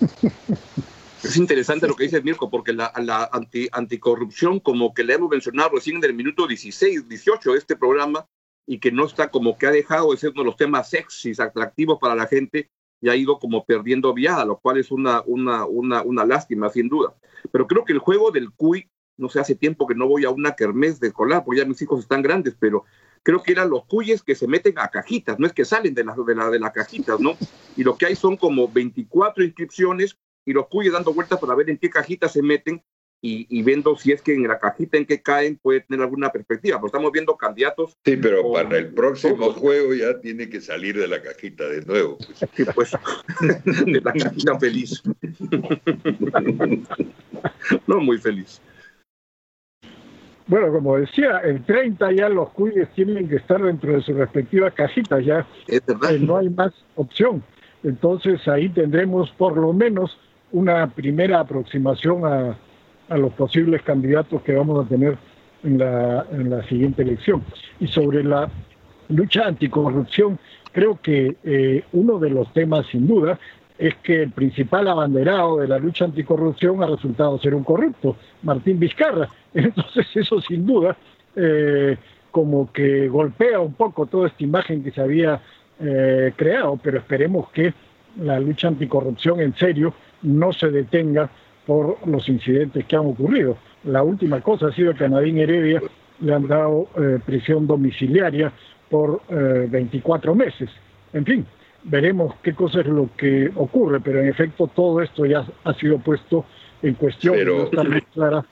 Es 1.22 1.36
interesante 1.36 1.86
lo 1.86 1.94
que 1.94 2.04
dice 2.04 2.20
Mirko, 2.20 2.50
porque 2.50 2.72
la, 2.72 2.90
anti, 3.32 3.68
anticorrupción, 3.70 4.58
como 4.58 4.92
que 4.92 5.04
le 5.04 5.14
hemos 5.14 5.30
mencionado 5.30 5.70
recién 5.70 5.98
en 5.98 6.04
el 6.04 6.14
minuto 6.14 6.48
16, 6.48 7.08
18 7.08 7.52
de 7.52 7.58
este 7.58 7.76
programa, 7.76 8.26
y 8.66 8.78
que 8.78 8.90
no 8.90 9.06
está 9.06 9.30
como 9.30 9.56
que 9.56 9.66
ha 9.68 9.70
dejado 9.70 10.10
de 10.10 10.16
ser 10.16 10.30
uno 10.30 10.42
de 10.42 10.46
los 10.46 10.56
temas 10.56 10.90
sexys, 10.90 11.38
atractivos 11.38 11.98
para 12.00 12.16
la 12.16 12.26
gente, 12.26 12.70
y 13.02 13.08
ha 13.08 13.16
ido 13.16 13.38
como 13.38 13.64
perdiendo 13.66 14.14
viada, 14.14 14.44
lo 14.44 14.58
cual 14.58 14.78
es 14.78 14.90
una, 14.92 15.22
una, 15.26 15.66
una, 15.66 16.02
una 16.02 16.24
lástima, 16.24 16.70
sin 16.70 16.88
duda. 16.88 17.14
Pero 17.50 17.66
creo 17.66 17.84
que 17.84 17.92
el 17.92 17.98
juego 17.98 18.30
del 18.30 18.52
CUI, 18.52 18.88
no 19.16 19.28
sé, 19.28 19.40
hace 19.40 19.56
tiempo 19.56 19.86
que 19.88 19.96
no 19.96 20.06
voy 20.06 20.24
a 20.24 20.30
una 20.30 20.52
kermés 20.52 21.00
de 21.00 21.12
colar, 21.12 21.44
porque 21.44 21.60
ya 21.60 21.66
mis 21.66 21.82
hijos 21.82 22.00
están 22.00 22.22
grandes, 22.22 22.56
pero 22.58 22.84
creo 23.24 23.42
que 23.42 23.52
eran 23.52 23.70
los 23.70 23.84
cuyes 23.86 24.22
que 24.22 24.36
se 24.36 24.46
meten 24.46 24.78
a 24.78 24.88
cajitas, 24.88 25.38
no 25.38 25.46
es 25.46 25.52
que 25.52 25.64
salen 25.64 25.94
de 25.94 26.04
las 26.04 26.16
de 26.24 26.34
la, 26.34 26.48
de 26.48 26.60
las 26.60 26.72
cajitas, 26.72 27.18
¿no? 27.18 27.36
Y 27.76 27.82
lo 27.82 27.96
que 27.98 28.06
hay 28.06 28.14
son 28.14 28.36
como 28.36 28.68
24 28.68 29.42
inscripciones 29.44 30.16
y 30.44 30.52
los 30.52 30.68
cuyes 30.68 30.92
dando 30.92 31.12
vueltas 31.12 31.40
para 31.40 31.56
ver 31.56 31.70
en 31.70 31.78
qué 31.78 31.90
cajita 31.90 32.28
se 32.28 32.40
meten 32.40 32.84
y, 33.24 33.46
y, 33.48 33.62
viendo 33.62 33.96
si 33.96 34.10
es 34.10 34.20
que 34.20 34.34
en 34.34 34.48
la 34.48 34.58
cajita 34.58 34.98
en 34.98 35.06
que 35.06 35.22
caen 35.22 35.56
puede 35.56 35.82
tener 35.82 36.02
alguna 36.02 36.30
perspectiva. 36.30 36.80
Estamos 36.84 37.12
viendo 37.12 37.36
candidatos. 37.36 37.96
Sí, 38.04 38.16
pero 38.16 38.52
para 38.52 38.78
el 38.78 38.92
próximo 38.92 39.52
juego 39.52 39.94
ya 39.94 40.20
tiene 40.20 40.48
que 40.48 40.60
salir 40.60 40.98
de 40.98 41.06
la 41.06 41.22
cajita 41.22 41.68
de 41.68 41.86
nuevo. 41.86 42.18
Sí, 42.56 42.64
pues, 42.74 42.90
de 43.86 44.00
la 44.00 44.12
cajita 44.12 44.58
feliz. 44.58 45.00
no 47.86 48.00
muy 48.00 48.18
feliz. 48.18 48.60
Bueno, 50.48 50.72
como 50.72 50.96
decía, 50.96 51.38
el 51.38 51.64
30 51.64 52.12
ya 52.12 52.28
los 52.28 52.50
cuides 52.50 52.92
tienen 52.94 53.28
que 53.28 53.36
estar 53.36 53.62
dentro 53.62 53.92
de 53.92 54.02
sus 54.02 54.16
respectivas 54.16 54.74
cajitas, 54.74 55.24
ya 55.24 55.46
eh, 55.68 55.80
no 56.18 56.36
hay 56.36 56.50
más 56.50 56.72
opción. 56.96 57.44
Entonces 57.84 58.46
ahí 58.48 58.68
tendremos 58.68 59.30
por 59.38 59.56
lo 59.56 59.72
menos 59.72 60.18
una 60.50 60.88
primera 60.88 61.40
aproximación 61.40 62.26
a, 62.26 62.58
los 63.16 63.32
posibles 63.34 63.82
candidatos 63.82 64.42
que 64.42 64.54
vamos 64.54 64.84
a 64.84 64.88
tener 64.88 65.16
en 65.62 65.78
la, 65.78 66.26
en 66.30 66.50
la 66.50 66.62
siguiente 66.64 67.02
elección. 67.02 67.42
Y 67.80 67.86
sobre 67.86 68.24
la 68.24 68.50
lucha 69.08 69.46
anticorrupción, 69.46 70.38
creo 70.72 70.98
que 71.00 71.36
eh, 71.44 71.84
uno 71.92 72.18
de 72.18 72.30
los 72.30 72.52
temas, 72.52 72.86
sin 72.86 73.06
duda, 73.06 73.38
es 73.78 73.94
que 73.96 74.22
el 74.22 74.30
principal 74.30 74.88
abanderado 74.88 75.58
de 75.58 75.68
la 75.68 75.78
lucha 75.78 76.04
anticorrupción 76.04 76.82
ha 76.82 76.86
resultado 76.86 77.38
ser 77.38 77.54
un 77.54 77.64
corrupto, 77.64 78.16
Martín 78.42 78.78
Vizcarra. 78.78 79.28
Entonces 79.54 80.06
eso 80.14 80.40
sin 80.40 80.66
duda 80.66 80.96
eh, 81.36 81.96
como 82.30 82.72
que 82.72 83.08
golpea 83.08 83.60
un 83.60 83.74
poco 83.74 84.06
toda 84.06 84.28
esta 84.28 84.44
imagen 84.44 84.82
que 84.82 84.90
se 84.90 85.00
había 85.00 85.40
eh, 85.80 86.32
creado, 86.36 86.78
pero 86.82 86.98
esperemos 86.98 87.50
que 87.50 87.74
la 88.20 88.38
lucha 88.38 88.68
anticorrupción 88.68 89.40
en 89.40 89.54
serio 89.56 89.94
no 90.22 90.52
se 90.52 90.70
detenga 90.70 91.30
por 91.66 91.96
los 92.06 92.28
incidentes 92.28 92.84
que 92.86 92.96
han 92.96 93.06
ocurrido. 93.06 93.56
La 93.84 94.02
última 94.02 94.40
cosa 94.40 94.68
ha 94.68 94.72
sido 94.72 94.94
que 94.94 95.04
a 95.04 95.08
Nadine 95.08 95.42
Heredia 95.42 95.82
le 96.20 96.34
han 96.34 96.46
dado 96.46 96.88
eh, 96.96 97.18
prisión 97.24 97.66
domiciliaria 97.66 98.52
por 98.90 99.22
24 99.28 100.34
meses. 100.34 100.68
En 101.14 101.24
fin, 101.24 101.46
veremos 101.84 102.34
qué 102.42 102.54
cosa 102.54 102.80
es 102.80 102.86
lo 102.86 103.08
que 103.16 103.50
ocurre, 103.56 104.00
pero 104.00 104.20
en 104.20 104.28
efecto 104.28 104.66
todo 104.66 105.00
esto 105.00 105.24
ya 105.24 105.46
ha 105.64 105.74
sido 105.74 105.98
puesto 105.98 106.44
en 106.82 106.94
cuestión. 106.94 107.36
No 107.44 107.64
está 107.64 107.84
muy 107.84 108.02
clara 108.12 108.44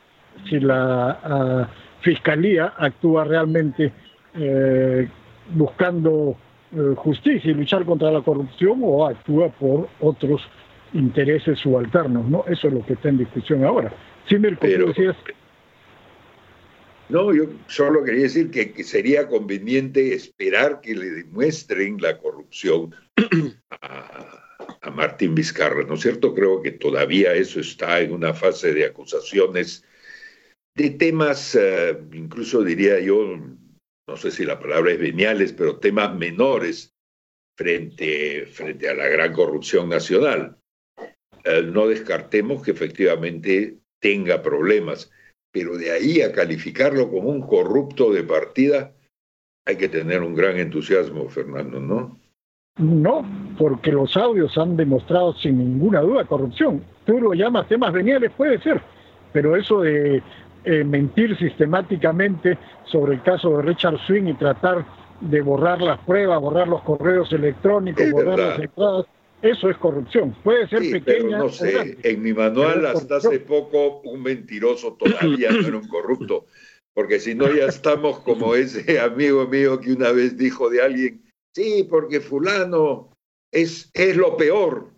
si 0.48 0.60
la 0.60 1.18
ah, 1.22 1.68
Fiscalía 2.00 2.72
actúa 2.78 3.24
realmente 3.24 3.92
eh, 4.34 5.08
buscando 5.52 6.36
eh, 6.72 6.94
justicia 6.96 7.50
y 7.50 7.54
luchar 7.54 7.84
contra 7.84 8.10
la 8.10 8.22
corrupción 8.22 8.80
o 8.82 9.06
actúa 9.06 9.48
por 9.48 9.88
otros 10.00 10.40
intereses 10.92 11.58
subalternos, 11.58 12.28
¿no? 12.28 12.44
Eso 12.46 12.68
es 12.68 12.74
lo 12.74 12.84
que 12.84 12.94
está 12.94 13.08
en 13.08 13.18
discusión 13.18 13.64
ahora. 13.64 13.92
Sí, 14.28 14.38
Mirko, 14.38 14.66
decías... 14.66 15.16
No, 17.08 17.34
yo 17.34 17.46
solo 17.66 18.04
quería 18.04 18.22
decir 18.22 18.50
que, 18.52 18.84
sería 18.84 19.26
conveniente 19.26 20.14
esperar 20.14 20.80
que 20.80 20.94
le 20.94 21.10
demuestren 21.10 21.98
la 22.00 22.16
corrupción 22.18 22.94
a, 23.82 24.90
Martín 24.94 25.34
Vizcarra, 25.34 25.84
¿no 25.84 25.94
es 25.94 26.02
cierto? 26.02 26.34
Creo 26.34 26.62
que 26.62 26.70
todavía 26.70 27.34
eso 27.34 27.60
está 27.60 28.00
en 28.00 28.12
una 28.12 28.32
fase 28.32 28.72
de 28.72 28.86
acusaciones 28.86 29.84
de 30.76 30.90
temas, 30.90 31.56
eh, 31.56 31.98
incluso 32.12 32.62
diría 32.62 33.00
yo, 33.00 33.36
no 34.06 34.16
sé 34.16 34.30
si 34.30 34.44
la 34.44 34.60
palabra 34.60 34.92
es 34.92 34.98
veniales, 35.00 35.52
pero 35.52 35.78
temas 35.78 36.16
menores 36.16 36.94
frente, 37.56 38.46
frente 38.46 38.88
a 38.88 38.94
la 38.94 39.08
gran 39.08 39.32
corrupción 39.32 39.88
nacional. 39.88 40.59
Eh, 41.44 41.62
no 41.62 41.86
descartemos 41.88 42.62
que 42.62 42.70
efectivamente 42.70 43.78
tenga 44.00 44.42
problemas 44.42 45.10
pero 45.52 45.76
de 45.76 45.90
ahí 45.90 46.22
a 46.22 46.32
calificarlo 46.32 47.10
como 47.10 47.28
un 47.28 47.42
corrupto 47.42 48.12
de 48.12 48.22
partida, 48.22 48.92
hay 49.66 49.76
que 49.76 49.88
tener 49.88 50.22
un 50.22 50.34
gran 50.34 50.58
entusiasmo, 50.58 51.28
Fernando, 51.28 51.80
¿no? 51.80 52.18
No, 52.78 53.24
porque 53.58 53.92
los 53.92 54.16
audios 54.16 54.56
han 54.56 54.76
demostrado 54.76 55.34
sin 55.34 55.58
ninguna 55.58 56.00
duda 56.00 56.24
corrupción. 56.24 56.82
Tú 57.04 57.20
lo 57.20 57.34
llamas 57.34 57.68
temas 57.68 57.92
veniales, 57.92 58.30
puede 58.36 58.60
ser, 58.62 58.80
pero 59.32 59.56
eso 59.56 59.80
de 59.80 60.22
eh, 60.64 60.84
mentir 60.84 61.36
sistemáticamente 61.36 62.56
sobre 62.84 63.14
el 63.14 63.22
caso 63.22 63.56
de 63.56 63.62
Richard 63.62 63.98
Swing 64.06 64.28
y 64.28 64.34
tratar 64.34 64.86
de 65.20 65.40
borrar 65.42 65.82
las 65.82 65.98
pruebas, 66.00 66.40
borrar 66.40 66.68
los 66.68 66.80
correos 66.82 67.30
electrónicos, 67.32 68.10
borrar 68.10 68.38
las 68.38 68.58
entradas, 68.60 69.06
eso 69.42 69.70
es 69.70 69.76
corrupción. 69.78 70.36
Puede 70.42 70.68
ser 70.68 70.90
pequeña. 70.90 71.38
no 71.38 71.48
sé, 71.48 71.96
en 72.02 72.22
mi 72.22 72.32
manual 72.32 72.86
hasta 72.86 73.16
hace 73.16 73.40
poco 73.40 74.00
un 74.00 74.22
mentiroso 74.22 74.94
todavía 74.94 75.50
no 75.50 75.66
era 75.66 75.76
un 75.78 75.88
corrupto, 75.88 76.46
porque 76.94 77.20
si 77.20 77.34
no 77.34 77.52
ya 77.52 77.66
estamos 77.66 78.20
como 78.20 78.54
ese 78.54 78.98
amigo 79.00 79.46
mío 79.46 79.80
que 79.80 79.92
una 79.92 80.12
vez 80.12 80.36
dijo 80.36 80.68
de 80.68 80.82
alguien, 80.82 81.22
sí, 81.54 81.86
porque 81.88 82.20
fulano 82.20 83.10
es, 83.52 83.90
es 83.94 84.16
lo 84.16 84.36
peor. 84.36 84.92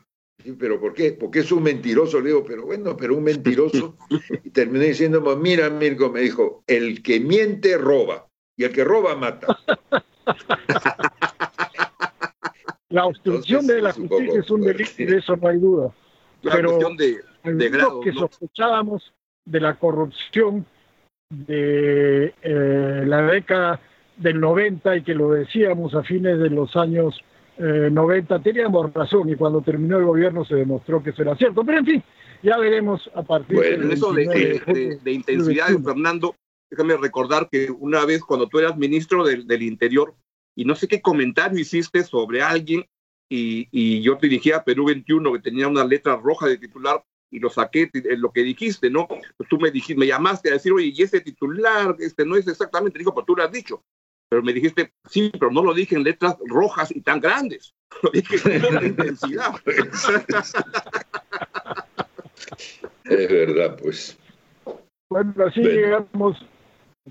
pero 0.59 0.81
¿por 0.81 0.95
qué? 0.95 1.13
Porque 1.13 1.41
es 1.41 1.53
un 1.53 1.63
mentiroso. 1.63 2.21
Le 2.21 2.29
digo, 2.29 2.45
pero 2.45 2.67
bueno, 2.67 2.97
pero 2.97 3.17
un 3.17 3.25
mentiroso. 3.25 3.97
Y 4.45 4.51
terminé 4.51 4.87
diciendo, 4.87 5.21
mira, 5.37 5.71
Mirko, 5.71 6.11
me 6.11 6.21
dijo, 6.21 6.65
el 6.67 7.03
que 7.03 7.21
miente 7.21 7.79
roba 7.79 8.29
y 8.57 8.65
el 8.65 8.73
que 8.73 8.85
roba 8.85 9.15
mata. 9.17 9.59
La 12.93 13.07
obstrucción 13.07 13.67
de 13.67 13.81
la 13.81 13.93
justicia 13.93 14.41
es 14.41 14.51
un 14.51 14.61
delito, 14.61 14.93
de 14.99 15.17
eso 15.17 15.35
no 15.37 15.49
hay 15.49 15.59
duda. 15.59 15.95
Pero 16.43 16.79
de, 16.99 17.23
de 17.51 17.71
que 18.05 18.13
sospechábamos 18.13 19.15
de 19.47 19.61
la 19.61 19.79
corrupción 19.79 20.67
de 21.31 22.35
eh, 22.43 23.05
la 23.07 23.23
década 23.23 23.81
del 24.19 24.39
90 24.41 24.97
y 24.99 25.03
que 25.03 25.15
lo 25.15 25.31
decíamos 25.31 25.95
a 25.95 26.03
fines 26.03 26.39
de 26.39 26.51
los 26.51 26.77
años 26.77 27.19
90, 27.59 28.37
eh, 28.37 28.41
teníamos 28.45 28.93
razón 28.93 29.31
y 29.31 29.37
cuando 29.37 29.63
terminó 29.63 29.99
el 29.99 30.05
gobierno 30.05 30.45
se 30.45 30.57
demostró 30.57 31.03
que 31.03 31.11
eso 31.11 31.23
era 31.23 31.35
cierto. 31.37 31.65
Pero 31.65 31.79
en 31.79 31.87
fin, 31.87 32.05
ya 32.43 32.59
veremos 32.59 33.11
a 33.15 33.23
partir 33.23 33.57
bueno, 33.57 33.89
de... 33.89 33.95
eso 33.95 34.13
de, 34.13 34.27
de, 34.27 34.99
de, 35.03 35.13
intensidad, 35.13 35.69
Fernando, 35.83 36.35
déjame 36.71 36.97
recordar 36.99 37.49
que 37.51 37.71
una 37.71 38.05
vez 38.05 38.23
cuando 38.23 38.49
tú 38.49 38.59
eras 38.59 38.77
ministro 38.77 39.25
del, 39.25 39.47
del 39.47 39.63
Interior, 39.63 40.15
y 40.55 40.65
no 40.65 40.75
sé 40.75 40.88
qué 40.88 41.01
comentario 41.01 41.59
hiciste 41.59 42.05
sobre 42.05 42.43
alguien 42.43 42.87
y, 43.29 43.69
y, 43.71 44.03
yo 44.03 44.17
dirigía 44.17 44.57
a 44.57 44.65
Perú 44.65 44.87
21 44.87 45.33
que 45.33 45.38
tenía 45.38 45.67
una 45.67 45.85
letra 45.85 46.17
roja 46.17 46.47
de 46.47 46.59
titular 46.59 47.03
y 47.31 47.38
lo 47.38 47.49
saqué 47.49 47.91
en 47.95 48.21
lo 48.21 48.31
que 48.31 48.43
dijiste, 48.43 48.91
¿no? 48.91 49.09
Pues 49.09 49.49
tú 49.49 49.59
me 49.59 49.71
dijiste, 49.71 49.99
me 49.99 50.07
llamaste 50.07 50.51
a 50.51 50.53
decir, 50.53 50.71
oye, 50.71 50.93
y 50.95 51.03
ese 51.03 51.23
titular, 51.23 51.97
este 51.99 52.27
no 52.27 52.37
es 52.37 52.47
exactamente, 52.47 52.99
dijo, 52.99 53.15
pero 53.15 53.25
tú 53.25 53.35
lo 53.35 53.43
has 53.43 53.51
dicho. 53.51 53.83
Pero 54.29 54.43
me 54.43 54.53
dijiste, 54.53 54.93
sí, 55.09 55.31
pero 55.38 55.51
no 55.51 55.62
lo 55.62 55.73
dije 55.73 55.95
en 55.95 56.05
letras 56.05 56.37
rojas 56.47 56.91
y 56.95 57.01
tan 57.01 57.21
grandes. 57.21 57.75
Lo 58.03 58.11
dije 58.11 58.38
con 58.61 58.87
intensidad. 58.87 59.55
es 63.05 63.29
verdad, 63.29 63.79
pues. 63.79 64.19
Bueno, 65.11 65.35
así 65.47 65.61
llegamos 65.61 66.43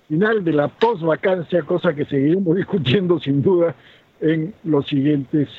final 0.08 0.44
de 0.44 0.54
la 0.54 0.68
post-vacancia, 0.68 1.64
cosa 1.64 1.94
que 1.94 2.06
seguiremos 2.06 2.56
discutiendo 2.56 3.20
sin 3.20 3.42
duda 3.42 3.76
en 4.22 4.54
los 4.64 4.88
siguientes 4.88 5.50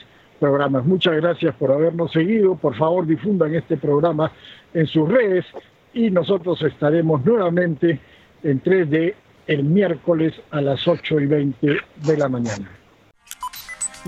programas. 0.41 0.85
Muchas 0.85 1.15
gracias 1.17 1.55
por 1.57 1.71
habernos 1.71 2.13
seguido. 2.13 2.57
Por 2.57 2.77
favor, 2.77 3.07
difundan 3.07 3.55
este 3.55 3.77
programa 3.77 4.33
en 4.75 4.87
sus 4.87 5.09
redes 5.09 5.45
y 5.93 6.11
nosotros 6.11 6.63
estaremos 6.63 7.25
nuevamente 7.25 8.01
en 8.43 8.63
3D 8.63 9.15
el 9.47 9.65
miércoles 9.65 10.35
a 10.51 10.61
las 10.61 10.87
8 10.87 11.21
y 11.21 11.27
20 11.27 11.77
de 11.97 12.17
la 12.17 12.29
mañana. 12.29 12.71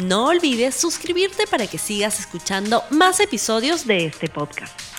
No 0.04 0.26
olvides 0.26 0.74
suscribirte 0.74 1.44
para 1.48 1.66
que 1.66 1.78
sigas 1.78 2.18
escuchando 2.18 2.82
más 2.90 3.20
episodios 3.20 3.86
de 3.86 4.06
este 4.06 4.28
podcast. 4.28 4.93